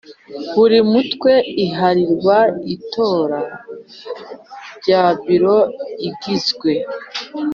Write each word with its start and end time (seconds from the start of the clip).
buri 0.55 0.79
Mutwe 0.93 1.31
iharirwa 1.65 2.37
itora 2.75 3.41
rya 4.79 5.03
Biro 5.25 5.57
igizwe 6.07 6.71